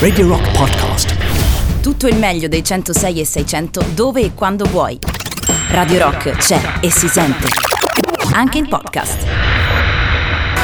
[0.00, 1.16] Radio Rock Podcast.
[1.80, 4.98] Tutto il meglio dei 106 e 600 dove e quando vuoi.
[5.70, 7.46] Radio Rock c'è e si sente.
[8.32, 9.26] Anche in podcast.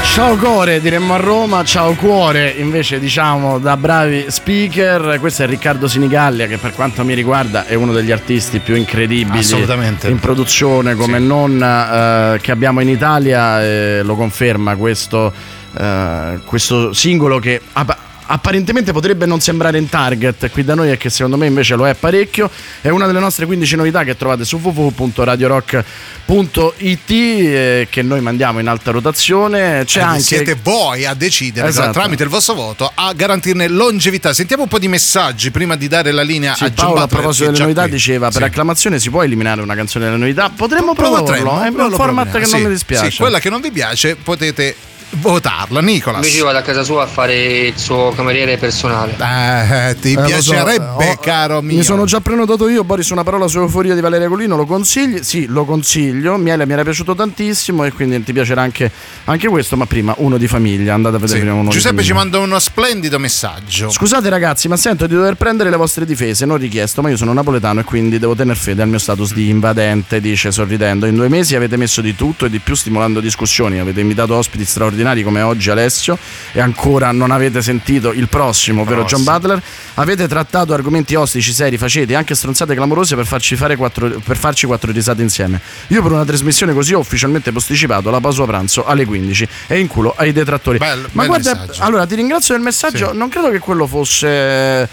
[0.02, 5.18] Ciao Core, diremmo a Roma, ciao cuore, invece diciamo da bravi speaker.
[5.20, 9.38] Questo è Riccardo Sinigallia che per quanto mi riguarda è uno degli artisti più incredibili
[9.38, 10.08] Assolutamente.
[10.08, 11.26] in produzione come Sì.
[11.26, 15.32] non eh, che abbiamo in Italia, eh, lo conferma questo,
[15.78, 20.96] eh, questo singolo che app- apparentemente potrebbe non sembrare in target qui da noi e
[20.96, 22.50] che secondo me invece lo è parecchio.
[22.80, 28.68] È una delle nostre 15 novità che trovate su www.radiorock.it eh, che noi mandiamo in
[28.68, 29.82] alta rotazione.
[29.84, 31.92] C'è Ed anche Siete voi a decidere Esatto.
[31.92, 34.32] tramite il vostro voto a garantirne longevità.
[34.32, 37.50] Sentiamo un po' di messaggi prima di dare la linea Sì, a Paolo a proposito
[37.50, 37.90] delle novità qui.
[37.92, 38.48] diceva per Sì.
[38.48, 42.46] acclamazione si può eliminare una canzone delle novità potremmo Potremmo, proporlo è un format che
[42.50, 44.74] non mi dispiace Sì, quella che non vi piace potete
[45.10, 45.80] votarla.
[45.80, 46.24] Nicolas.
[46.24, 49.12] Invece vado a casa sua a fare il suo cameriere personale.
[49.18, 51.76] Eh, ti Eh, lo so, piacerebbe, ho- caro mio.
[51.76, 55.22] Mi sono già prenotato io, Boris, una parola su Euforia di Valeria Colino, lo consigli?
[55.22, 56.36] Sì, lo consiglio.
[56.36, 58.90] Miele mi era piaciuto tantissimo e quindi ti piacerà anche,
[59.24, 61.44] anche questo, ma prima uno di famiglia, andate a vedere Sì.
[61.44, 63.90] prima uno Giuseppe di ci manda uno splendido messaggio.
[63.90, 67.32] Scusate ragazzi, ma sento di dover prendere le vostre difese, non richiesto, ma io sono
[67.32, 71.06] napoletano e quindi devo tener fede al mio status di invadente, dice sorridendo.
[71.06, 74.64] In due mesi avete messo di tutto e di più stimolando discussioni, avete invitato ospiti
[74.64, 74.93] straordinari
[75.24, 76.16] come oggi Alessio
[76.52, 79.38] e ancora non avete sentito il prossimo, ovvero John Prossimo.
[79.38, 79.62] Butler.
[79.94, 84.66] Avete trattato argomenti ostici, seri, faceti, anche stronzate clamorose per farci, fare quattro, per farci
[84.66, 85.60] quattro risate insieme.
[85.88, 89.86] Io per una trasmissione così ho ufficialmente posticipato la pausa pranzo alle 15 e in
[89.86, 90.78] culo ai detrattori.
[90.78, 91.82] Bel- ma bel guarda, messaggio.
[91.82, 93.16] allora ti ringrazio del messaggio, Sì.
[93.16, 94.88] non credo che quello fosse eh,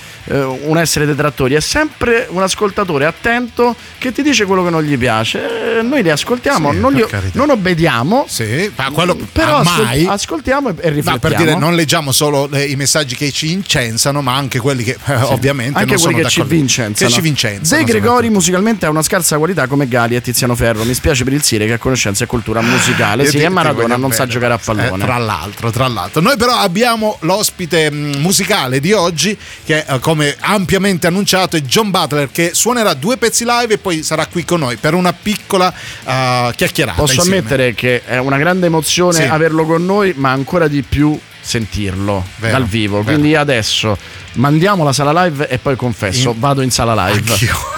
[0.66, 4.98] un essere detrattori, è sempre un ascoltatore attento che ti dice quello che non gli
[4.98, 5.80] piace.
[5.80, 7.38] Eh, noi li ascoltiamo, Sì, non, li- carità.
[7.40, 8.26] non obbediamo.
[8.28, 10.06] Sì, ma quello Però ascol- mai.
[10.08, 11.20] ascoltiamo e, e No, riflettiamo.
[11.20, 14.98] per dire, non leggiamo solo eh, i messaggi che ci incensano, ma anche quelli che
[15.06, 17.10] eh, ovviamente anche non quelli sono che ci vincenzano.
[17.10, 17.84] Che ci vincenzano.
[17.84, 20.84] De Gregori musicalmente ha una scarsa qualità come Gali e Tiziano Ferro.
[20.84, 23.24] Mi spiace per il Sire che ha conoscenza e cultura musicale.
[23.24, 25.04] Io Sì, ti- e Maradona non sa giocare a pallone.
[25.04, 26.22] Eh, tra l'altro, tra l'altro.
[26.22, 31.90] Noi però abbiamo l'ospite mh, musicale di oggi che eh, come ampiamente annunciato è John
[31.92, 35.72] Butler che suonerà due pezzi live e poi sarà qui con noi per una piccola
[35.72, 37.00] eh, chiacchierata.
[37.00, 37.38] Posso insieme.
[37.40, 39.22] ammettere che è una grande emozione Sì.
[39.24, 43.02] averlo con noi, ma ancora di più sentirlo Vero, dal vivo.
[43.02, 43.18] vero.
[43.18, 43.98] Quindi adesso
[44.34, 47.34] mandiamo la sala live e poi confesso, In- vado in sala live.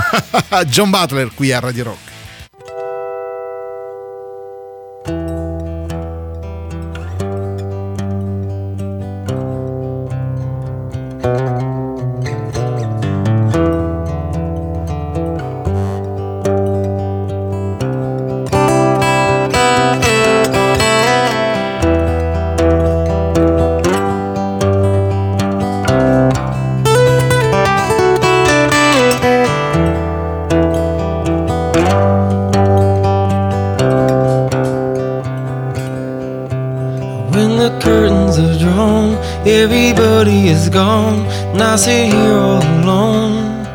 [0.67, 2.11] John Butler qui a Radio Rock.
[41.73, 43.65] I sit here all alone.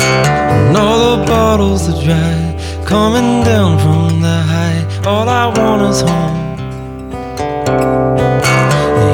[0.00, 4.82] And all the bottles are dry, coming down from the high.
[5.06, 6.58] All I want is home.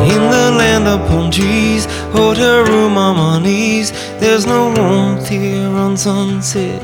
[0.08, 1.84] In the land of palm trees,
[2.14, 3.92] hotel room on my knees.
[4.20, 6.80] There's no warmth here on sunset.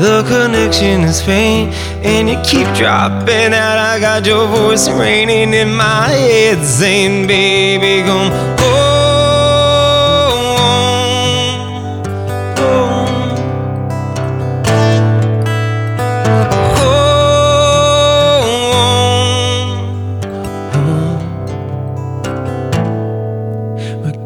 [0.00, 1.72] The connection is faint,
[2.04, 3.78] and you keep dropping out.
[3.78, 8.49] I got your voice raining in my head, saying, "Baby, come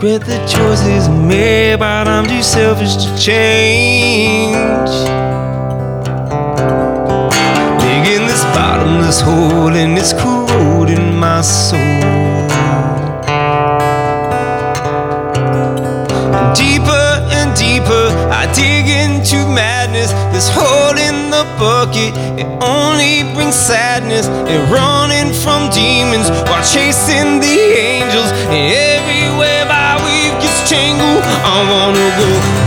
[0.04, 4.92] Regret the choices I made, but I'm too selfish to change.
[7.80, 11.80] Digging this bottomless hole and it's corroding my soul.
[16.52, 20.12] Deeper and deeper, I dig into madness.
[20.34, 24.26] This hole in the bucket, it only brings sadness.
[24.26, 27.56] And running from demons while chasing the
[27.88, 28.30] angels.
[28.52, 29.53] Everywhere
[31.26, 32.63] I wanna go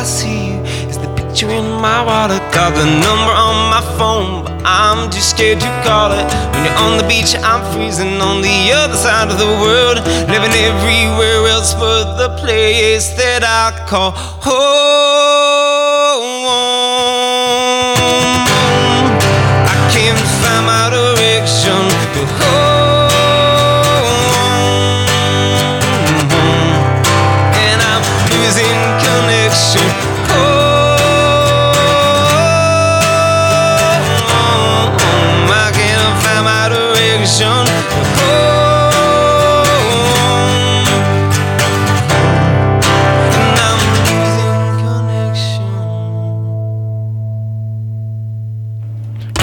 [0.00, 2.40] I see you is the picture in my wallet.
[2.54, 6.24] Got the number on my phone, but I'm too scared to call it.
[6.54, 9.98] When you're on the beach, I'm freezing on the other side of the world.
[10.32, 15.29] Living everywhere else but the place that I call home.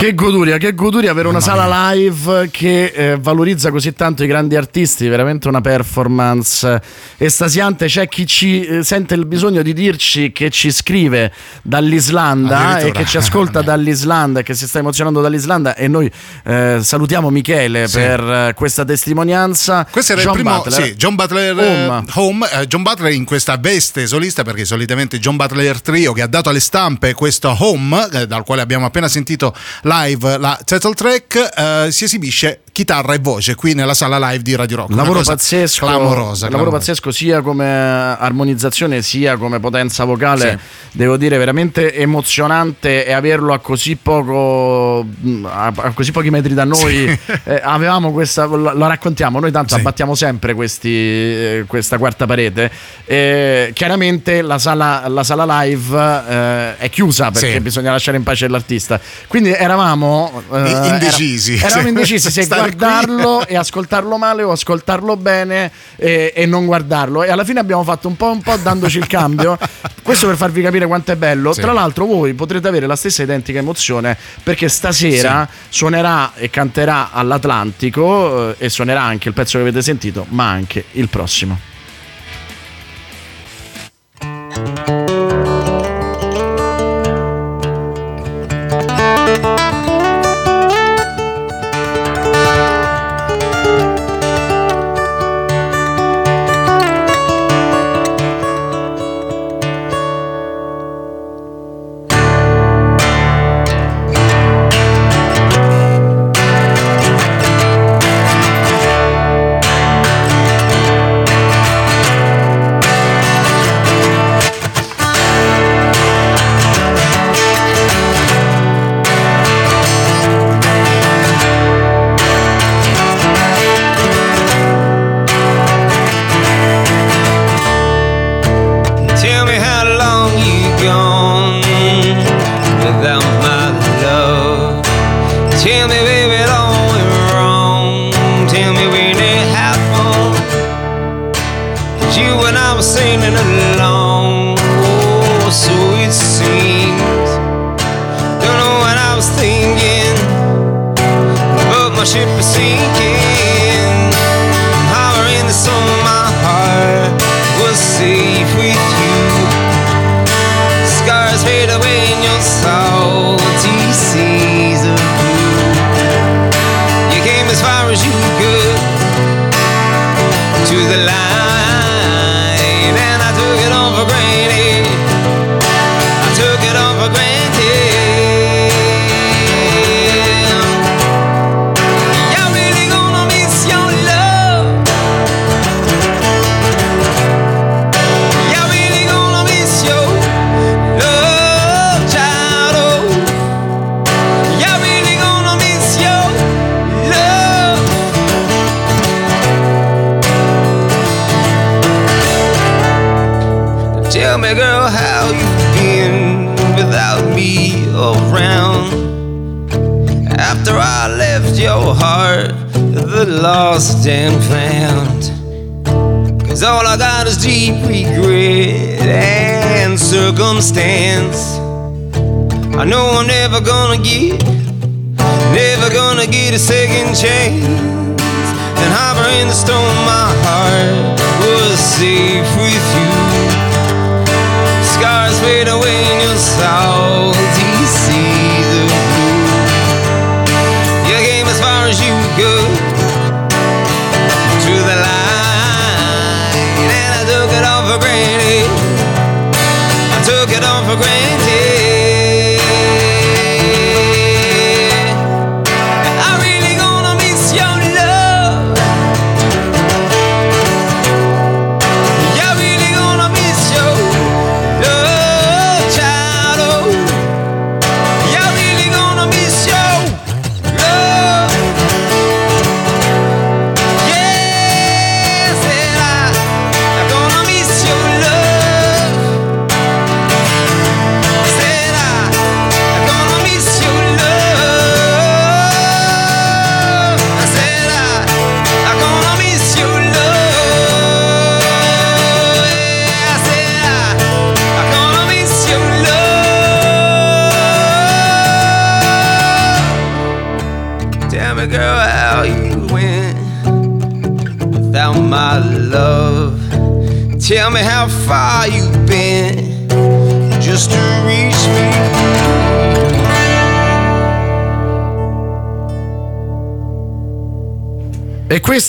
[0.07, 4.55] Che goduria, che goduria avere una sala live che eh, valorizza così tanto i grandi
[4.55, 6.81] artisti, veramente una performance
[7.17, 7.87] estasiante.
[7.87, 13.03] C'è chi ci eh, sente il bisogno di dirci che ci scrive dall'Islanda e che
[13.03, 16.09] ci ascolta dall'Islanda e che si sta emozionando dall'Islanda e noi
[16.45, 17.97] eh, salutiamo Michele Sì.
[17.97, 19.85] per eh, questa testimonianza.
[19.91, 20.85] Questo era John il primo, Butler.
[20.85, 22.05] sì, John Butler eh, Home.
[22.13, 26.27] Home, eh, John Butler in questa veste solista perché solitamente John Butler Trio che ha
[26.27, 29.53] dato alle stampe questo Home dal quale abbiamo appena sentito
[30.03, 34.55] live la title track eh, si esibisce chitarra e voce qui nella sala live di
[34.55, 34.93] Radio Rock.
[34.93, 36.13] Lavoro pazzesco, clamorosa,
[36.45, 36.77] lavoro clamorosa.
[36.77, 40.59] pazzesco sia come armonizzazione sia come potenza vocale.
[40.91, 40.97] Sì.
[40.99, 45.03] Devo dire veramente emozionante e averlo a così poco
[45.43, 47.05] a, così pochi metri da noi.
[47.47, 49.79] Eh, avevamo questa lo, raccontiamo, noi tanto Sì.
[49.79, 52.69] abbattiamo sempre questi, eh, questa quarta parete.
[53.05, 57.59] Eh, chiaramente la sala, la sala live eh, è chiusa perché Sì.
[57.61, 58.99] bisogna lasciare in pace l'artista.
[59.27, 61.53] Quindi eravamo eh, indecisi.
[61.55, 61.87] era- eravamo Sì.
[61.89, 62.47] indecisi se.
[62.75, 67.23] Guardarlo e ascoltarlo male o ascoltarlo bene e, e non guardarlo.
[67.23, 69.57] E alla fine abbiamo fatto un po', un po' dandoci il cambio.
[70.01, 71.53] Questo per farvi capire quanto è bello.
[71.53, 71.61] Sì.
[71.61, 78.51] Tra l'altro, voi potrete avere la stessa identica emozione perché stasera suonerà e canterà all'Atlantico
[78.51, 81.59] eh, e suonerà anche il pezzo che avete sentito, ma anche il prossimo.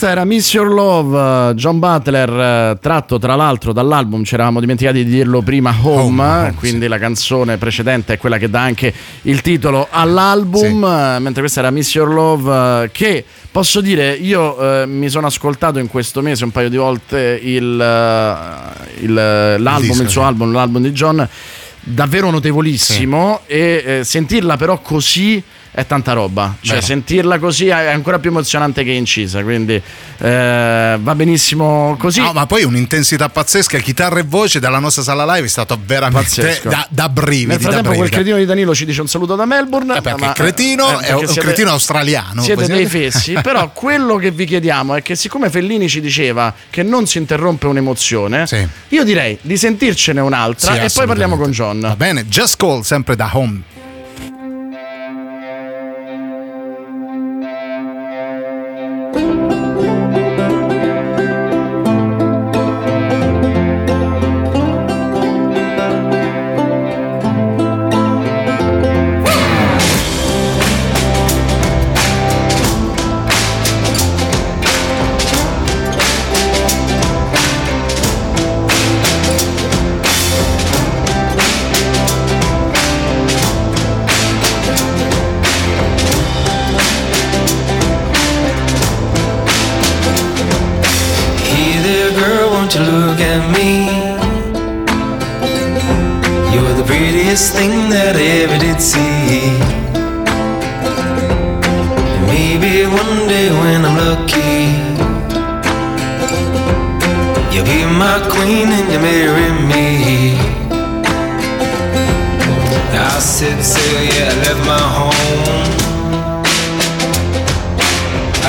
[0.09, 5.05] Questa era Miss Your Love, John Butler, eh, tratto tra l'altro dall'album, ci eravamo dimenticati
[5.05, 9.43] di dirlo prima, Home, Home, quindi la canzone precedente è quella che dà anche il
[9.43, 14.87] titolo all'album, eh, mentre questa era Miss Your Love, eh, che posso dire, io eh,
[14.87, 19.88] mi sono ascoltato in questo mese un paio di volte il, eh, il- l'album, il,
[19.91, 20.27] disco, suo sì.
[20.27, 21.29] album, l'album di John,
[21.81, 25.43] davvero notevolissimo e eh, sentirla però così
[25.79, 26.87] è tanta roba, cioè Vero.
[26.87, 29.81] sentirla così è ancora più emozionante che incisa, quindi
[30.19, 32.21] eh, va benissimo così.
[32.21, 36.61] No, ma poi un'intensità pazzesca, chitarra e voce dalla nostra sala live è stato veramente
[36.65, 37.47] da, da brividi.
[37.47, 39.99] Nel frattempo quel cretino di Danilo ci dice un saluto da Melbourne.
[39.99, 42.43] Eh, perché ma- il cretino eh, è un siete- cretino australiano.
[42.43, 46.83] Siete dei fessi, però quello che vi chiediamo è che siccome Fellini ci diceva che
[46.83, 48.67] non si interrompe un'emozione, Sì.
[48.89, 51.53] io direi di sentircene un'altra Sì, e poi parliamo con.
[51.53, 51.79] John.
[51.81, 53.77] Va bene, Just Call sempre da home.
[103.09, 104.69] Maybe one day when I'm lucky,
[107.55, 110.38] you'll be my queen and you marry me.
[112.93, 115.71] I said sail, yeah, I left my home.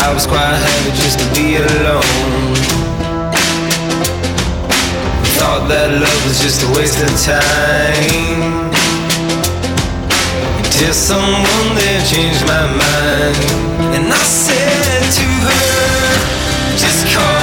[0.03, 2.55] I was quite happy just to be alone.
[5.37, 8.68] Thought that love was just a waste of time.
[10.79, 13.35] Until someone there changed my mind.
[13.93, 17.38] And I said to her, just call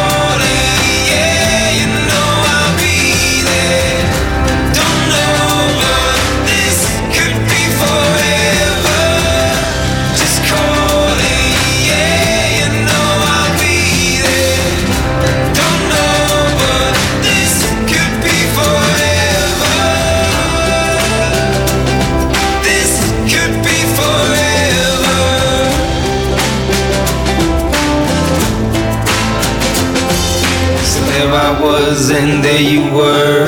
[31.96, 33.46] was, and there you were.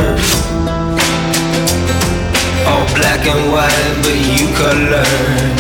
[2.69, 5.57] All black and white, but you colored.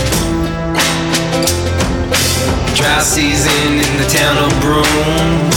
[2.76, 5.50] Dry season in the town of Broome.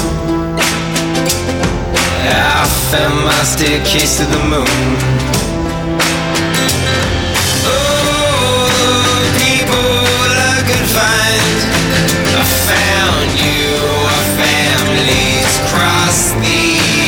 [2.28, 4.68] I found my staircase to the moon.
[7.66, 8.08] Oh.
[12.34, 13.68] I found you.
[14.14, 16.81] Our families crossed the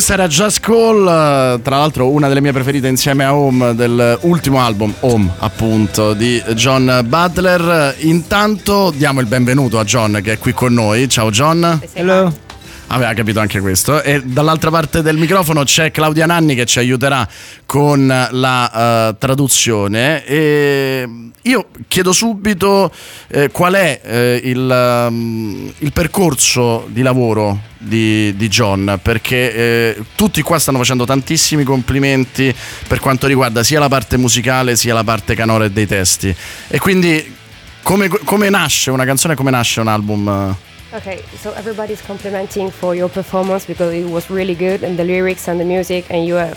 [0.00, 4.58] Questa era Just Call, eh, tra l'altro una delle mie preferite insieme a Home dell'ultimo
[4.58, 7.96] album, Home appunto, di John Butler.
[7.98, 11.06] Intanto diamo il benvenuto a John che è qui con noi.
[11.06, 11.82] Ciao John.
[11.92, 12.49] Hello.
[12.92, 14.02] Aveva capito anche questo.
[14.02, 17.26] E dall'altra parte del microfono c'è Claudia Nanni che ci aiuterà
[17.64, 20.24] con la eh, traduzione.
[20.24, 21.08] E
[21.42, 22.92] io chiedo subito
[23.28, 30.02] eh, qual è eh, il, um, il percorso di lavoro di, di John, perché eh,
[30.16, 32.52] tutti qua stanno facendo tantissimi complimenti
[32.88, 36.34] per quanto riguarda sia la parte musicale sia la parte canora e dei testi.
[36.66, 37.36] E quindi
[37.82, 40.56] come, come nasce una canzone, come nasce un album?
[40.92, 45.46] Okay, so everybody's complimenting for your performance because it was really good and the lyrics
[45.48, 46.54] and the music, and you are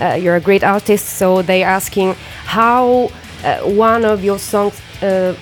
[0.00, 1.04] uh, you're a great artist.
[1.18, 2.14] So they're asking
[2.46, 3.10] how
[3.44, 5.34] uh, one of your songs uh,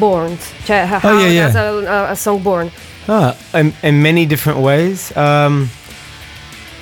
[0.00, 0.36] born.
[0.66, 1.52] How Oh, yeah, yeah.
[1.52, 2.70] does a, a song born?
[3.08, 5.16] Ah, in, in many different ways.
[5.16, 5.70] Um,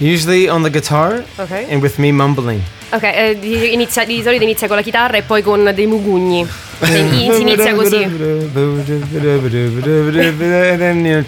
[0.01, 1.67] usually on the guitar Ok.
[1.69, 2.63] and with me mumbling.
[2.91, 6.47] Ok, eh, di, inizia- di solito inizia con la chitarra e poi con dei mugugni.
[6.79, 8.07] Si inizia così.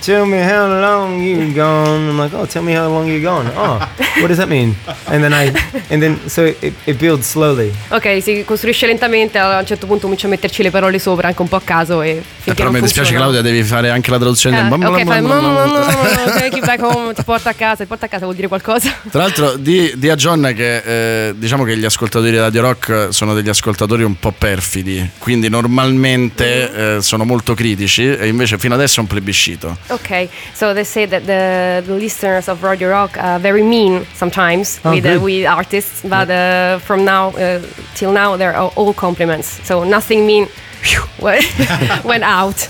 [0.01, 2.09] Tell me how long you gone.
[2.09, 3.51] I'm like, oh, tell me how long you gone.
[3.57, 3.79] Oh,
[4.21, 4.77] what does that mean?
[5.07, 5.53] And then I,
[5.89, 7.73] and then so it, it builds slowly.
[7.89, 11.41] Ok, si costruisce lentamente, a un certo punto comincio a metterci le parole sopra anche
[11.41, 13.15] un po' a caso e Eh, però mi dispiace.
[13.15, 14.59] Claudia, devi fare anche la traduzione.
[14.59, 16.33] Eh, del ok, fai bla bla bla.
[16.33, 18.95] take you back home, ti porta a casa, ti porta a casa vuol dire qualcosa?
[19.11, 23.09] Tra l'altro, di, di a John che eh, diciamo che gli ascoltatori di Radio Rock
[23.11, 28.75] sono degli ascoltatori un po' perfidi, quindi normalmente eh, sono molto critici e invece fino
[28.75, 29.77] adesso è un plebiscito.
[29.89, 34.79] Okay, so they say that the, the listeners of Radio Rock are very mean sometimes
[34.83, 37.61] Oh, with, uh, with artists, but uh, from now uh,
[37.95, 39.61] till now they're all, all compliments.
[39.65, 40.49] So nothing mean
[42.03, 42.69] went out.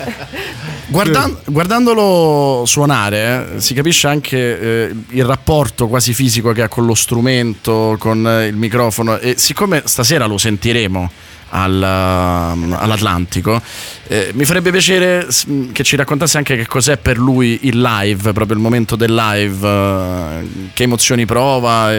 [0.87, 6.87] Guardan- guardandolo suonare eh, si capisce anche eh, il rapporto quasi fisico che ha con
[6.87, 11.11] lo strumento, con eh, il microfono e siccome stasera lo sentiremo
[11.51, 13.61] al, um, all'Atlantico,
[14.07, 18.33] eh, mi farebbe piacere mh, che ci raccontasse anche che cos'è per lui il live,
[18.33, 21.90] proprio il momento del live, eh, che emozioni prova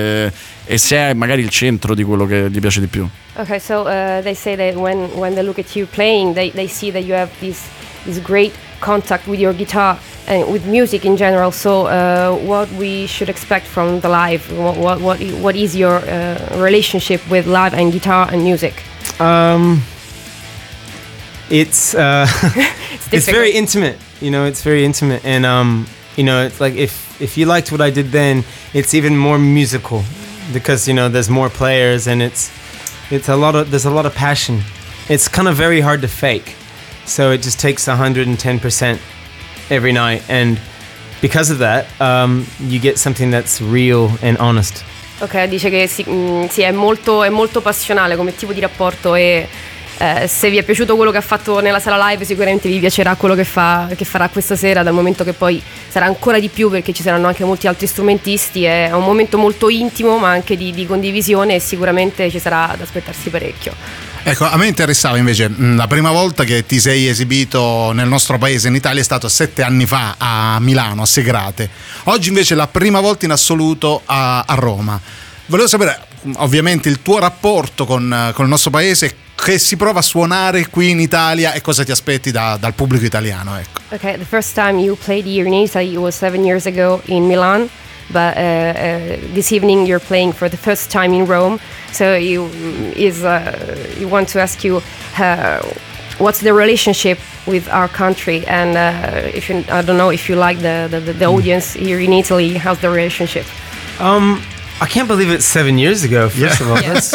[0.72, 3.10] e, se è magari il centro di quello che gli piace di più.
[3.38, 6.68] Okay, so uh, they say that when, when they look at you playing, they, they
[6.68, 7.64] see that you have this
[8.06, 11.52] this great contact with your guitar and with music in general.
[11.52, 14.46] So uh, what we should expect from the live?
[14.56, 18.84] What what what, what is your uh, relationship with live and guitar and music?
[19.20, 19.82] Um,
[21.50, 22.28] it's uh,
[22.94, 23.36] it's difficult.
[23.36, 23.98] very intimate.
[24.22, 27.72] You know, it's very intimate, and um, you know, it's like if if you liked
[27.72, 30.04] what I did then, it's even more musical
[30.52, 32.52] because you know there's more players and it's
[33.12, 34.62] it's a lot of there's a lot of passion.
[35.08, 36.56] It's kind of very hard to fake,
[37.06, 39.02] so it just takes 110 percent
[39.70, 40.60] every night, and
[41.22, 44.84] because of that, um, you get something that's real and honest.
[45.22, 49.16] Ok, dice che sì, mm, sì, è, molto, è molto passionale come tipo di rapporto
[49.16, 49.50] e
[50.00, 53.16] eh, se vi è piaciuto quello che ha fatto nella sala live sicuramente vi piacerà
[53.16, 56.70] quello che, fa, che farà questa sera dal momento che poi sarà ancora di più
[56.70, 60.72] perché ci saranno anche molti altri strumentisti, è un momento molto intimo ma anche di,
[60.72, 63.74] di condivisione e sicuramente ci sarà da aspettarsi parecchio.
[64.24, 68.38] Ecco, a me interessava invece mh, la prima volta che ti sei esibito nel nostro
[68.38, 71.70] paese, in Italia, è stato sette anni fa a Milano, a Segrate.
[72.04, 75.00] Oggi invece è la prima volta in assoluto a, a Roma.
[75.48, 76.00] Volevo sapere,
[76.36, 80.68] ovviamente, il tuo rapporto con, eh, con il nostro paese, che si prova a suonare
[80.68, 83.58] qui in Italia e cosa ti aspetti da- dal pubblico italiano.
[83.58, 83.82] Ecco.
[83.92, 87.70] Okay, the first time you played here in Italy was seven years ago in Milan,
[88.12, 91.60] but uh, uh, this evening you're playing for the first time in Rome.
[91.92, 92.50] So you
[92.96, 93.56] is uh,
[93.98, 94.82] you want to ask you
[95.18, 95.62] uh,
[96.18, 100.36] what's the relationship with our country, and uh, if you, I don't know if you
[100.36, 103.46] like the, the, the, the audience here in Italy, how's the relationship?
[104.00, 104.42] Um,
[104.82, 106.30] I can't believe it's seven years ago.
[106.30, 107.14] First of all, Yes.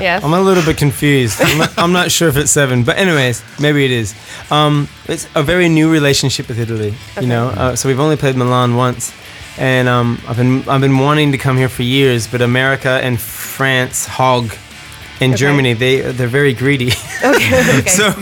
[0.00, 0.22] yes.
[0.22, 1.40] I'm a little bit confused.
[1.40, 4.14] I'm not, I'm not sure if it's seven, but anyways, maybe it is.
[4.50, 6.94] Um, it's a very new relationship with Italy.
[7.12, 7.22] Okay.
[7.22, 9.12] You know, uh, so we've only played Milan once,
[9.58, 13.18] and um, I've been I've been wanting to come here for years, but America and
[13.18, 14.52] France hog.
[15.20, 15.40] And Okay.
[15.40, 16.92] Germany, they they're very greedy.
[17.24, 17.78] okay.
[17.80, 17.88] okay.
[17.88, 18.12] so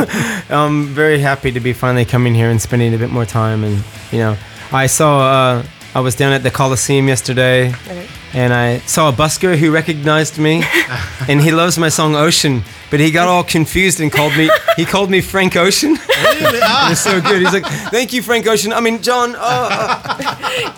[0.48, 3.64] I'm very happy to be finally coming here and spending a bit more time.
[3.64, 4.36] And you know,
[4.72, 5.62] I saw uh,
[5.94, 8.05] I was down at the Coliseum yesterday, Okay.
[8.34, 10.62] And I saw a busker who recognized me,
[11.28, 14.84] and he loves my song Ocean, but he got all confused and called me he
[14.84, 15.96] called me Frank Ocean.
[16.08, 17.40] it was so good.
[17.40, 19.34] He's like, "Thank you, Frank Ocean." I mean, John.
[19.36, 20.00] Oh, oh.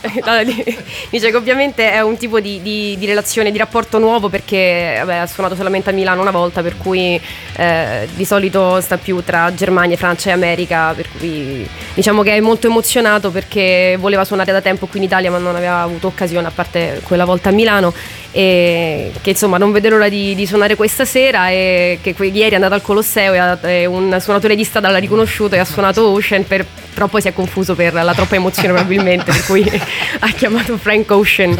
[0.24, 0.76] No, di-
[1.10, 5.16] Dice che ovviamente è un tipo di, di- di relazione, di rapporto nuovo perché vabbè,
[5.16, 7.20] ha suonato solamente a Milano una volta, per cui
[7.56, 12.40] eh, di solito sta più tra Germania, Francia e America, per cui diciamo che è
[12.40, 16.46] molto emozionato perché voleva suonare da tempo qui in Italia ma non aveva avuto occasione
[16.46, 17.92] a parte quella volta a Milano
[18.30, 22.54] e che insomma non vede l'ora di, di suonare questa sera e che ieri è
[22.54, 26.08] andato al Colosseo e, ha- e un suonatore di strada l'ha riconosciuto e ha suonato
[26.08, 26.66] Ocean per,
[26.98, 29.62] però poi si è confuso per la troppa emozione probabilmente per cui
[30.18, 31.56] ha chiamato Frank Ocean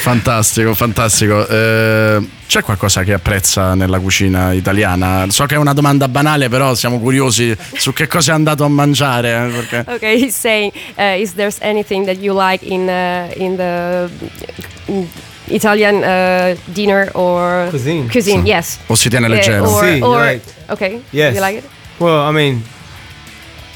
[0.00, 1.46] Fantastico, fantastico.
[1.46, 5.26] Eh, c'è qualcosa che apprezza nella cucina italiana?
[5.28, 8.68] So che è una domanda banale, però siamo curiosi su che cosa è andato a
[8.68, 9.30] mangiare.
[9.46, 13.56] eh, perché- okay he's saying uh, is there anything that you like in uh, in
[13.56, 14.08] the
[14.90, 15.02] mm,
[15.46, 18.06] Italian uh, dinner or Cuisine.
[18.08, 19.68] cuisine yes O si tiene leggero?
[19.68, 21.34] or, Sì, or- like- okay Yes.
[21.34, 21.64] you like it
[21.98, 22.64] Well, I mean,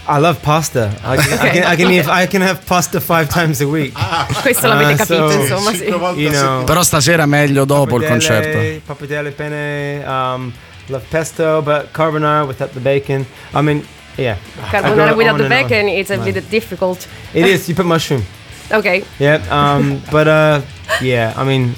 [0.06, 0.90] I love pasta.
[1.02, 3.94] I can, I can, I can, eat- I can have pasta five times a week.
[4.42, 5.84] Questo l'avete Ah, capito, so- insomma, sì.
[5.84, 6.64] You know, settimana.
[6.64, 8.48] Però stasera meglio dopo il concerto.
[8.48, 10.04] pappardelle, pappardelle penne.
[10.06, 10.52] Um,
[10.88, 13.24] love pesto, but carbonara without the bacon.
[13.54, 13.86] I mean,
[14.16, 14.36] yeah.
[14.70, 17.06] Carbonara without the bacon, it's a bit difficult.
[17.32, 17.66] It is.
[17.68, 18.22] You put mushroom.
[18.70, 19.40] Ok, Yeah.
[19.50, 20.60] Um, but uh,
[21.02, 21.34] yeah.
[21.36, 21.74] I mean,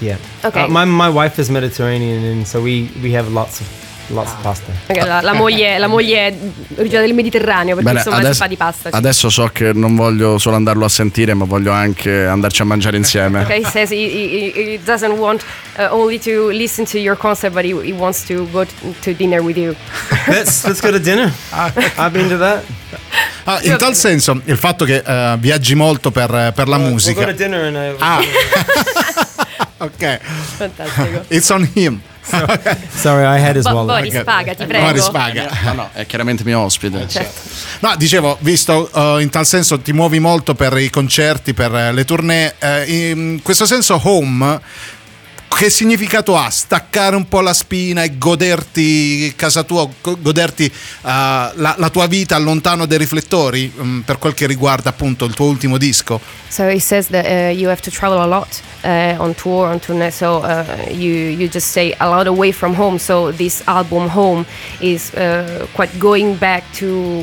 [0.00, 0.16] yeah.
[0.44, 0.64] Okay.
[0.64, 3.66] Uh, my my wife is Mediterranean, and so we we have lots of
[4.14, 4.72] of pasta.
[4.86, 6.34] ok, la, la moglie, la moglie è
[6.76, 8.90] originaria del Mediterraneo, perché Bene, insomma adesso, si fa di pasta.
[8.90, 8.96] sì.
[8.96, 12.96] adesso so che non voglio solo andarlo a sentire, ma voglio anche andarci a mangiare
[12.96, 13.42] insieme.
[13.42, 15.44] Okay, he says he, he, he doesn't want
[15.78, 19.12] uh, only to listen to your concert, but he, he wants to go t- to
[19.14, 19.74] dinner with you.
[20.28, 21.32] let's let's go to dinner.
[21.52, 22.62] I've been to that.
[23.44, 26.90] Ah, in tal senso, il fatto che eh, viaggi molto per, per la We'll go
[26.92, 27.24] musica.
[27.24, 27.94] to dinner and I.
[27.98, 28.20] Ah,
[29.78, 30.20] ok.
[30.56, 31.24] Fantastico.
[31.34, 32.00] It's on him.
[32.94, 34.04] Sorry, I had his Bo- wallet.
[34.04, 34.84] Boris, paga, ti prego.
[34.84, 35.48] Boris paga.
[35.64, 37.06] No, no, è chiaramente mio ospite.
[37.80, 41.92] No, dicevo, visto eh, in tal senso ti muovi molto per i concerti, per eh,
[41.92, 44.60] le tournée, eh, in questo senso home
[45.48, 50.70] che significato ha staccare un po' la spina e goderti casa tua, go- goderti
[51.02, 55.46] la, la tua vita lontano dai riflettori mm, per quel che riguarda appunto il tuo
[55.46, 56.20] ultimo disco?
[56.48, 59.78] So he says that uh, you have to travel a lot uh, on tour, on
[59.80, 60.10] tournée.
[60.12, 62.98] So uh, you you just stay a lot away from home.
[62.98, 64.44] So this album, Home,
[64.80, 67.22] is uh, quite going back to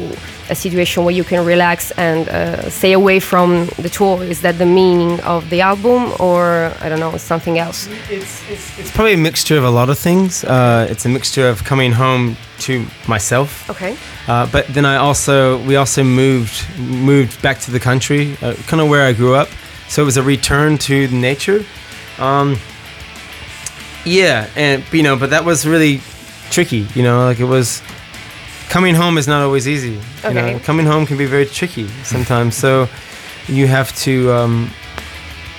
[0.50, 4.24] a situation where you can relax and uh, stay away from the tour.
[4.24, 7.88] Is that the meaning of the album, or I don't know, something else?
[8.12, 10.44] It's, it's, it's probably a mixture of a lot of things.
[10.44, 13.98] Uh, it's a mixture of coming home to myself, Okay.
[14.28, 18.82] uh, but then I also we also moved moved back to the country, uh, kind
[18.82, 19.50] of where I grew up.
[19.88, 21.64] So it was a return to nature.
[22.20, 22.58] Um,
[24.06, 26.02] yeah, and you know, but that was really
[26.52, 26.88] tricky.
[26.96, 27.82] You know, like it was
[28.70, 29.92] coming home is not always easy.
[29.92, 30.54] You Okay.
[30.54, 32.56] know, coming home can be very tricky sometimes.
[32.56, 32.88] so
[33.48, 34.70] you have to um,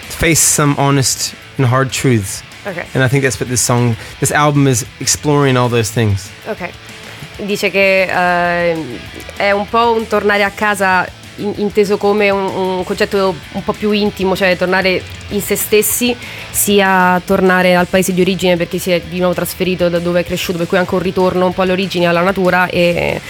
[0.08, 2.42] face some honest and hard truths.
[2.66, 2.84] Okay.
[2.94, 6.30] And I think that's what this song, this album is exploring all those things.
[6.48, 6.70] Ok.
[7.46, 8.98] Dice che eh,
[9.36, 11.06] è un po' un tornare a casa
[11.37, 16.16] in- inteso come un, un concetto un po' più intimo, cioè tornare in se stessi,
[16.51, 20.25] sia tornare al paese di origine perché si è di nuovo trasferito da dove è
[20.25, 23.20] cresciuto, per cui anche un ritorno un po' alle origini, alla natura e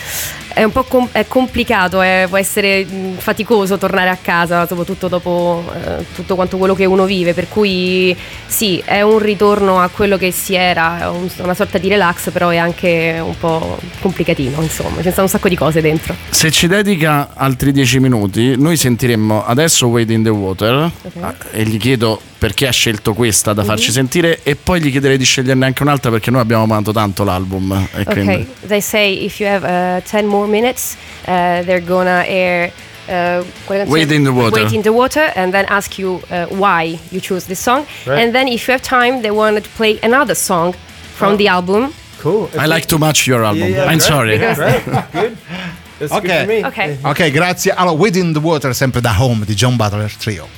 [0.57, 5.07] è un po' com- è complicato, eh, può essere mh, faticoso tornare a casa, soprattutto
[5.07, 8.17] dopo eh, tutto quanto quello che uno vive, per cui
[8.47, 12.31] sì, è un ritorno a quello che si era, è un- una sorta di relax,
[12.31, 16.15] però è anche un po' complicatino, insomma, ci sono un sacco di cose dentro.
[16.31, 20.91] Se ci dedica altri 10 minuti, noi sentiremmo adesso Wade in the Water
[21.21, 25.17] ah, e gli chiedo perché ha scelto questa da farci sentire e poi gli chiederei
[25.17, 27.89] di sceglierne anche un'altra perché noi abbiamo amato tanto l'album.
[27.95, 31.33] E quindi- Okay, they say if you have uh, 10 more minutes, uh,
[31.65, 32.71] they're gonna air.
[33.09, 34.13] Uh, canzone?
[34.15, 34.63] in the Water.
[34.65, 37.87] Wade in the Water, and then ask you uh, why you choose this song.
[38.05, 38.21] Right.
[38.21, 40.75] And then, if you have time, they want to play another song
[41.15, 41.93] from the album.
[42.21, 42.49] Cool.
[42.59, 43.69] I like too much your album.
[43.69, 44.03] Yeah, yeah, I'm great.
[44.03, 44.39] sorry.
[45.13, 45.37] Good.
[45.99, 46.23] That's Ok.
[46.23, 46.65] good for me.
[46.65, 46.97] Ok.
[47.03, 47.73] Ok, grazie.
[47.73, 50.49] Allora, Within the Water, sempre da Home di John Butler Trio.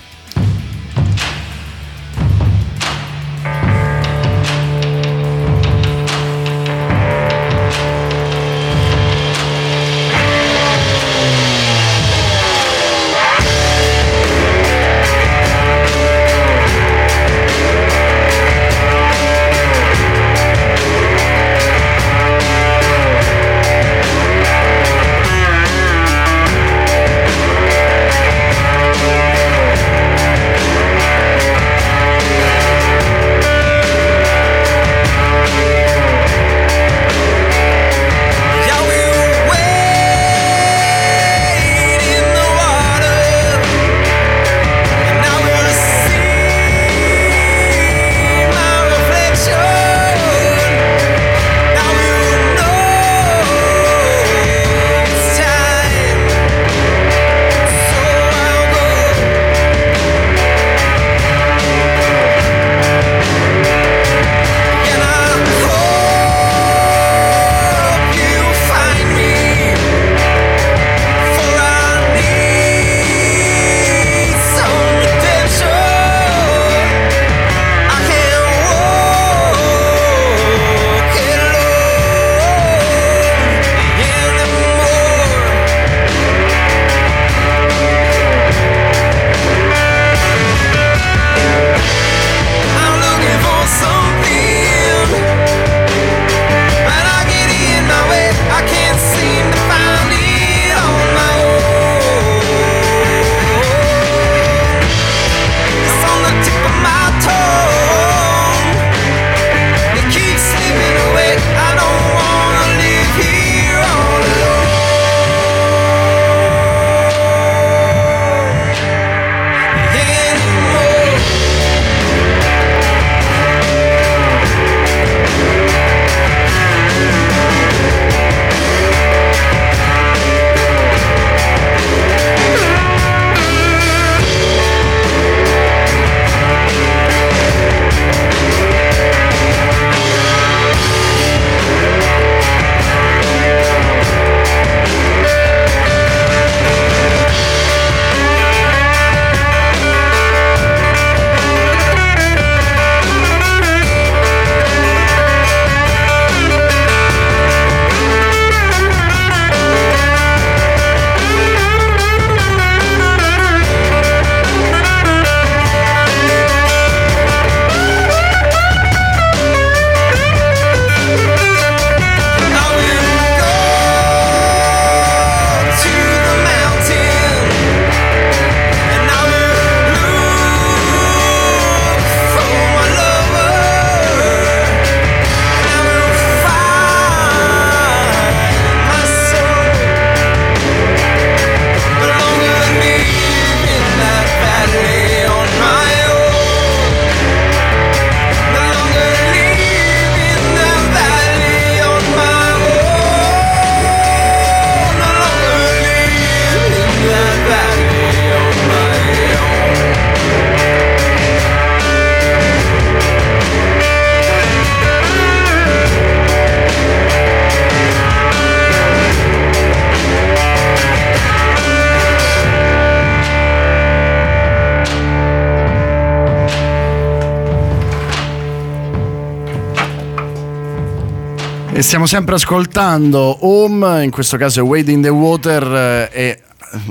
[231.78, 236.42] E stiamo sempre ascoltando Home, in questo caso è Wade in the Water eh, e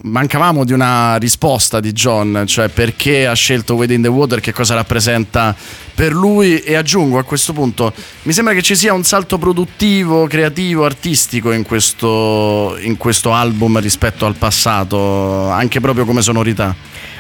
[0.04, 4.54] mancavamo di una risposta di John, cioè perché ha scelto Wade in the Water, che
[4.54, 5.54] cosa rappresenta
[5.94, 10.26] per lui e aggiungo a questo punto, mi sembra che ci sia un salto produttivo,
[10.26, 16.74] creativo, artistico in questo, in questo album rispetto al passato, anche proprio come sonorità.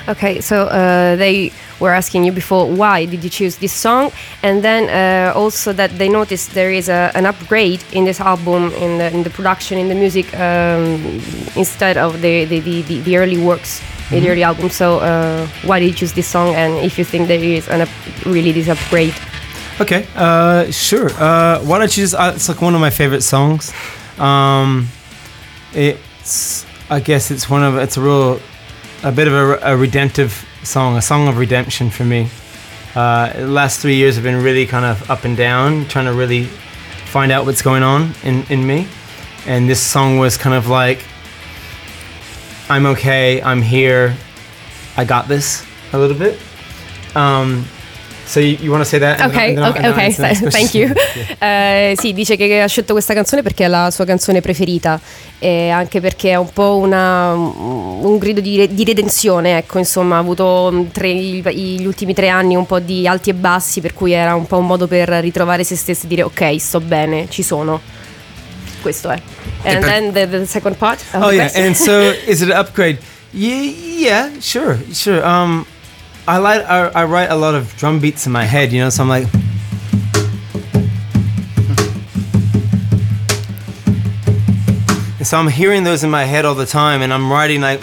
[0.08, 4.63] Okay, so uh, they were asking you before why did you choose this song, and
[4.63, 8.98] then uh, also that they noticed there is a, an upgrade in this album in
[9.00, 11.22] the, in the production in the music um,
[11.56, 13.82] instead of the the, the, the, early works.
[14.12, 14.70] in The early album.
[14.70, 16.56] So, uh, why did you choose this song?
[16.56, 17.89] And if you think there is an up,
[18.26, 19.13] really this upgrade,
[19.80, 21.12] Okay, uh, sure.
[21.12, 22.15] Uh, why don't you just?
[22.15, 23.72] Uh, it's like one of my favorite songs.
[24.17, 24.88] Um,
[25.72, 28.39] it's, I guess it's one of it's a real,
[29.03, 32.29] a bit of a, a redemptive song, a song of redemption for me.
[32.95, 36.13] Uh, the last three years have been really kind of up and down, trying to
[36.13, 36.45] really
[37.05, 38.88] find out what's going on in in me,
[39.45, 41.05] and this song was kind of like,
[42.69, 44.15] I'm okay, I'm here,
[44.97, 46.39] I got this a little bit.
[47.15, 47.65] Um,
[48.27, 49.19] so you, you want to say that?
[49.19, 50.93] and Ok, then- and and then I'll ok, answer the next th- thank you.
[51.39, 54.99] Eh, sì, dice che ha scelto questa canzone perché è la sua canzone preferita
[55.39, 60.19] e anche perché è un po' una- un grido di, di redenzione, ecco, insomma, ha
[60.19, 64.11] avuto mm, tre- gli ultimi tre anni un po' di alti e bassi, per cui
[64.13, 67.43] era un po' un modo per ritrovare se stessi e dire ok, sto bene, ci
[67.43, 67.79] sono.
[68.81, 69.19] Questo è.
[69.63, 71.01] And then the, the second part.
[71.13, 71.91] Oh yeah, and so
[72.25, 72.99] is it an upgrade?
[73.31, 75.21] Yeah, yeah, sure, sure.
[75.23, 75.65] Um,
[76.29, 78.89] I like I, I write a lot of drum beats in my head, you know.
[78.89, 79.43] So I'm like, hmm.
[85.19, 87.81] and so I'm hearing those in my head all the time, and I'm writing like.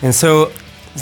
[0.00, 0.52] And so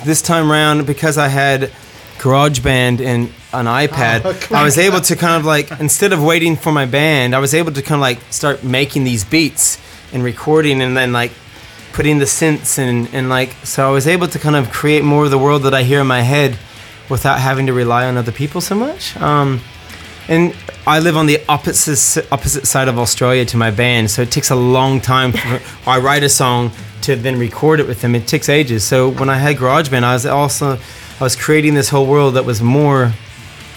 [0.06, 1.70] this time round, because I had
[2.16, 6.56] GarageBand and an iPad, oh, I was able to kind of like instead of waiting
[6.56, 9.78] for my band, I was able to kind of like start making these beats
[10.16, 11.30] and recording and then like
[11.92, 15.26] putting the synths and and like so I was able to kind of create more
[15.26, 16.58] of the world that I hear in my head
[17.08, 19.16] without having to rely on other people so much.
[19.18, 19.60] Um,
[20.28, 24.30] and I live on the opposite opposite side of Australia to my band, so it
[24.30, 25.32] takes a long time.
[25.32, 28.14] For, I write a song to then record it with them.
[28.14, 28.82] It takes ages.
[28.82, 30.78] So when I had GarageBand, I was also
[31.20, 33.12] I was creating this whole world that was more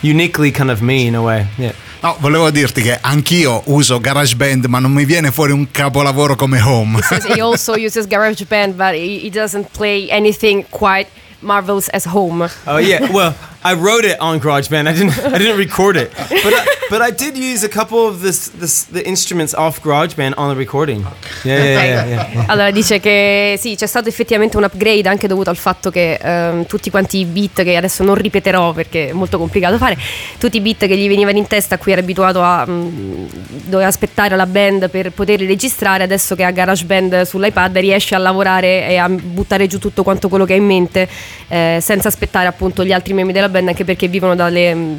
[0.02, 1.48] uniquely kind of me in a way.
[1.58, 1.74] Yeah.
[2.02, 6.62] No, volevo dirti che anch'io uso GarageBand, ma non mi viene fuori un capolavoro come
[6.62, 7.00] Home.
[7.28, 11.10] He also uses GarageBand, but he, he doesn't play anything quite
[11.42, 12.50] marvelous as home.
[12.66, 13.06] Oh yeah.
[13.12, 14.88] Well, I wrote it on GarageBand.
[14.88, 15.18] I didn't.
[15.34, 18.86] I didn't record it, but I, but I did use a couple of this this
[18.86, 21.06] the instruments off GarageBand on the recording.
[21.44, 22.46] Yeah, yeah, yeah.
[22.48, 26.68] Allora dice che sì, c'è stato effettivamente un upgrade anche dovuto al fatto che ehm,
[26.68, 29.98] tutti quanti i beat che adesso non ripeterò perché è molto complicato fare,
[30.38, 33.26] tutti i beat che gli venivano in testa a cui era abituato a mm,
[33.66, 38.88] doveva aspettare la band per poterli registrare, adesso che ha GarageBand sull'iPad riesce a lavorare
[38.88, 41.10] e a buttare giù tutto quanto quello che ha in mente
[41.50, 44.96] eh, senza aspettare appunto gli altri membri della band anche perché vivono dalle, mm,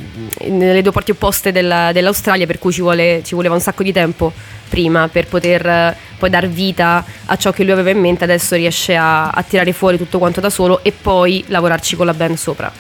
[0.49, 3.93] nelle due parti opposte della- dell'Australia per cui ci, vuole, ci voleva un sacco di
[3.93, 4.33] tempo
[4.69, 8.55] prima per poter eh, poi dar vita a ciò che lui aveva in mente adesso
[8.55, 12.37] riesce a, a tirare fuori tutto quanto da solo e poi lavorarci con la band
[12.37, 12.71] sopra.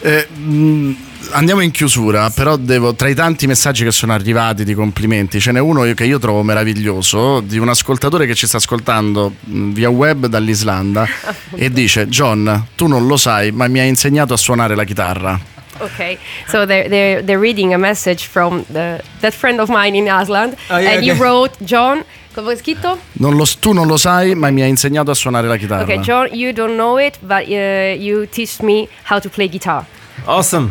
[0.00, 0.96] Eh, mh,
[1.30, 5.52] andiamo in chiusura, però devo, tra i tanti messaggi che sono arrivati di complimenti, ce
[5.52, 9.88] n'è uno che io trovo meraviglioso di un ascoltatore che ci sta ascoltando mh, via
[9.90, 11.06] web dall'Islanda
[11.54, 15.40] e dice John, tu non lo sai, ma mi hai insegnato a suonare la chitarra.
[15.78, 20.06] Okay, so they're, they're, they're reading a message from the, that friend of mine in
[20.08, 21.20] Iceland, Oh, yeah, and he okay.
[21.20, 22.04] wrote, John,
[22.34, 22.98] come è scritto?
[23.14, 25.82] Non lo- tu non lo sai, ma mi hai insegnato a suonare la chitarra.
[25.82, 29.84] Okay, John, you don't know it, but uh, you teach me how to play guitar.
[30.26, 30.70] Awesome.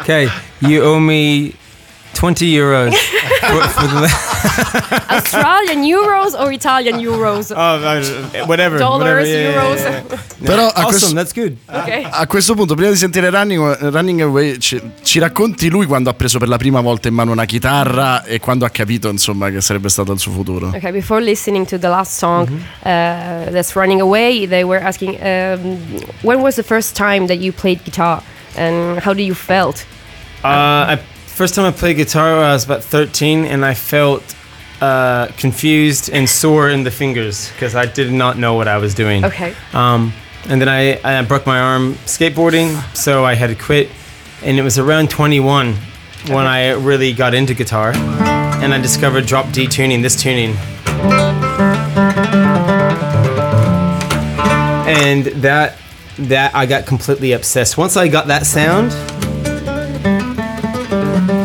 [0.00, 0.28] Okay,
[0.60, 1.54] you owe me
[2.14, 2.92] twenty euros
[3.40, 4.08] for, for the
[5.14, 7.52] Australian euros or Italian euros?
[7.54, 9.26] oh, whatever, Dollars, whatever.
[9.26, 9.80] yeah, yeah, euros.
[9.80, 10.18] yeah, yeah.
[10.44, 11.56] Però a awesome, questo- that's good.
[11.68, 12.04] Okay.
[12.10, 16.14] A questo punto, prima di sentire Running, Running Away, ci, ci racconti lui quando ha
[16.14, 19.60] preso per la prima volta in mano una chitarra e quando ha capito, insomma, che
[19.60, 20.68] sarebbe stato il suo futuro.
[20.74, 25.78] Okay, before listening to the last song uh, that's running away, they were asking, um,
[26.22, 28.22] when was the first time that you played guitar,
[28.58, 29.86] and how do you felt?
[30.44, 34.34] Uh, I, first time I played guitar, I was about 13, and I felt
[34.80, 38.94] uh, confused and sore in the fingers because I did not know what I was
[38.94, 39.24] doing.
[39.24, 39.54] Okay.
[39.72, 40.12] Um,
[40.48, 43.90] and then I, I broke my arm skateboarding, so I had to quit.
[44.42, 45.74] And it was around 21
[46.28, 50.56] when I really got into guitar, and I discovered drop D tuning, this tuning.
[54.86, 55.76] And that
[56.18, 57.78] that I got completely obsessed.
[57.78, 58.90] Once I got that sound,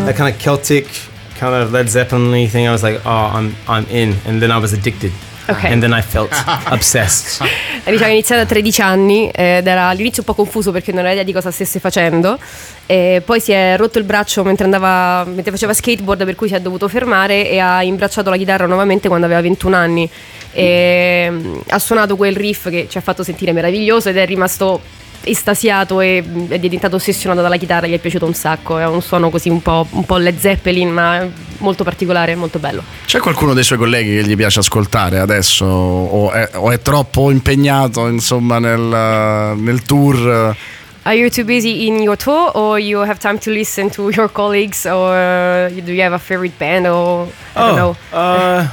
[0.05, 0.87] that kind of Celtic,
[1.35, 4.57] kind of Led Zeppelin thing, I was like, oh, I'm I'm in, and then I
[4.57, 5.11] was addicted.
[5.47, 5.63] Ok.
[5.65, 6.31] And then I felt
[6.69, 7.45] obsessed.
[7.83, 11.13] Diciamo, ha iniziato a 13 anni ed era all'inizio un po' confuso perché non aveva
[11.13, 12.39] idea di cosa stesse facendo.
[12.85, 16.53] E poi si è rotto il braccio mentre, andava, mentre faceva skateboard, per cui si
[16.53, 20.09] è dovuto fermare e ha imbracciato la chitarra nuovamente quando aveva 21 anni.
[20.51, 24.81] E mm, ha suonato quel riff che ci ha fatto sentire meraviglioso ed è rimasto
[25.23, 28.77] estasiato e è diventato ossessionato dalla chitarra, gli è piaciuto un sacco.
[28.77, 32.83] È un suono così un po', un po' Led Zeppelin, ma molto particolare, molto bello.
[33.05, 37.31] C'è qualcuno dei suoi colleghi che gli piace ascoltare adesso o è, o è troppo
[37.31, 40.55] impegnato insomma nel, nel tour?
[41.05, 44.31] Are you too busy in your tour, or you have time to listen to your
[44.31, 47.95] colleagues, or uh, do you have a favorite band, or I don't know?
[48.13, 48.69] uh,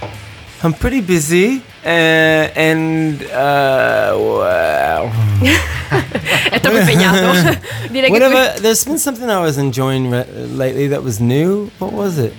[0.62, 5.10] I'm pretty busy, uh, and uh, wow.
[6.50, 7.58] È troppo impegnato.
[7.90, 8.60] Direi che Whatever.
[8.60, 11.70] There's been something I was enjoying re- lately that was new.
[11.78, 12.32] What was it?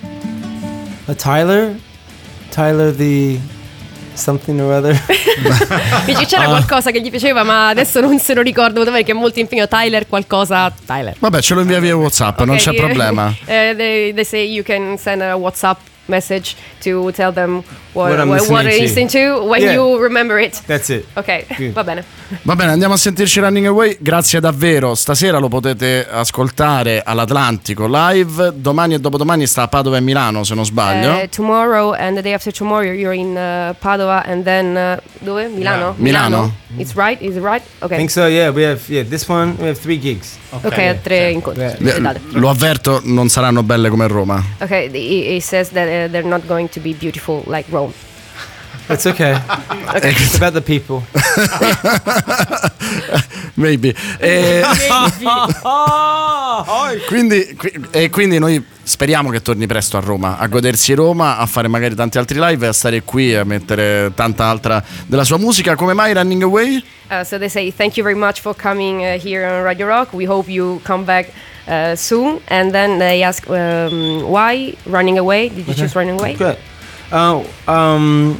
[1.08, 1.76] A Tyler,
[2.50, 3.38] Tyler the
[4.14, 4.94] something or other.
[6.04, 8.82] dice c'era qualcosa che gli piaceva, ma adesso non se lo ricordo.
[8.82, 9.76] Dov'è che è molto impegnato?
[9.76, 10.72] Tyler, qualcosa.
[10.84, 11.14] Tyler.
[11.18, 13.34] Vabbè, ce lo invia via WhatsApp, non Ok, c'è problema.
[13.44, 17.62] Eh, they, they say you can send a WhatsApp message to tell them
[17.96, 19.72] what, What I'm what, what listening you're listening to when Yeah.
[19.74, 20.62] you remember it.
[20.66, 21.06] That's it.
[21.14, 21.72] Ok, Good.
[21.72, 22.04] va bene.
[22.42, 23.96] Va bene, andiamo a sentirci Running Away.
[24.00, 24.94] Grazie davvero.
[24.94, 28.52] Stasera lo potete ascoltare all'Atlantico live.
[28.54, 31.20] Domani e dopodomani sta a Padova e Milano, se non sbaglio.
[31.20, 35.48] Eh, tomorrow and the day after tomorrow you're in uh, Padova and then uh, dove?
[35.48, 35.94] Milano?
[35.96, 36.52] Milano.
[36.76, 37.20] It's right?
[37.22, 37.62] Is it right?
[37.78, 37.92] Ok.
[37.92, 38.26] I think so.
[38.26, 39.54] Yeah, we have yeah this one.
[39.58, 40.36] We have three gigs.
[40.50, 41.62] Ok, tre incontri.
[41.62, 41.76] Yeah.
[41.76, 42.20] tre date.
[42.32, 44.42] Lo avverto, non saranno belle come Roma.
[44.60, 47.85] Ok, he, he says that uh, they're not going to be beautiful like Rome.
[48.88, 49.36] It's okay.
[50.02, 51.02] It's about the people.
[53.54, 53.94] Maybe.
[54.20, 54.62] E
[57.08, 61.46] quindi, qui- e quindi noi speriamo che torni presto a Roma, a godersi Roma, a
[61.46, 65.74] fare magari tanti altri live a stare qui a mettere tanta altra della sua musica.
[65.74, 66.82] Come mai Running Away?
[67.10, 70.12] Uh, so they say thank you very much for coming uh, here on Radio Rock.
[70.12, 71.30] We hope you come back
[71.66, 72.40] uh, soon.
[72.48, 75.48] And then they ask um, why running away?
[75.48, 76.34] Did you choose running away?
[76.34, 76.58] Good.
[77.10, 78.36] Uh, um,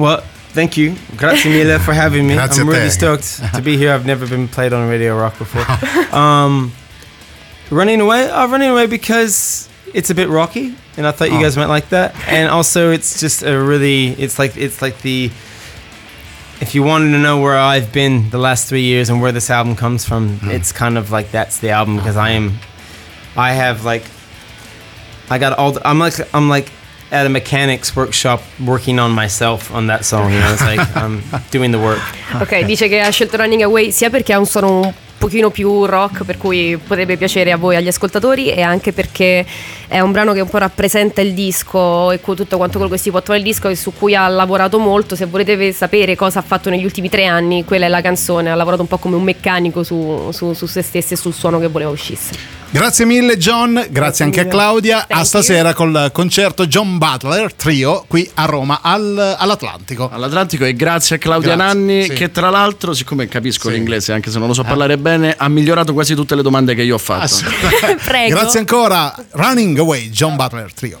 [0.00, 0.20] well,
[0.52, 0.96] thank you.
[1.16, 2.34] Grazie mille for having me.
[2.34, 2.78] Grazie I'm a te.
[2.78, 3.92] really stoked to be here.
[3.92, 5.64] I've never been played on Radio Rock before.
[6.16, 6.72] um,
[7.70, 8.30] running away?
[8.30, 11.66] I'm oh, running away because it's a bit rocky, and I thought you guys might
[11.66, 12.16] like that.
[12.28, 15.30] And also, it's just a really, it's like, it's like the.
[16.60, 19.48] If you wanted to know where I've been the last three years and where this
[19.48, 22.58] album comes from, it's kind of like that's the album because I am,
[23.34, 24.04] I have like
[25.30, 25.72] I got all.
[25.72, 26.70] The, I'm like I'm like
[27.10, 30.32] at a mechanics workshop working on myself on that song.
[30.32, 32.00] You know, it's like I'm doing the work.
[32.40, 35.84] Ok, dice che ha scelto Running Away sia perché ha un suono un pochino più
[35.84, 39.44] rock, per cui potrebbe piacere a voi, agli ascoltatori, e anche perché
[39.86, 43.10] è un brano che un po' rappresenta il disco e tutto quanto quello che si
[43.10, 45.14] può trovare il disco e su cui ha lavorato molto.
[45.16, 48.50] Se volete sapere cosa ha fatto negli ultimi tre anni, quella è la canzone.
[48.50, 51.58] Ha lavorato un po' come un meccanico su, su- su se stesso e sul suono
[51.58, 52.59] che voleva uscisse.
[52.72, 54.54] Grazie mille John, grazie, anche a mille.
[54.54, 55.04] Claudia.
[55.08, 60.08] Thank a stasera col concerto John Butler Trio qui a Roma al- all'Atlantico.
[60.08, 62.10] All'Atlantico e grazie a Claudia Grazie, Nanni sì.
[62.12, 63.74] che tra l'altro, siccome capisco Sì.
[63.74, 66.82] l'inglese anche se non lo so parlare bene, ha migliorato quasi tutte le domande che
[66.82, 67.24] io ho fatto.
[67.24, 67.96] Assolutamente.
[68.06, 68.38] Prego.
[68.38, 69.14] Grazie ancora.
[69.32, 71.00] Running Away, John Butler Trio.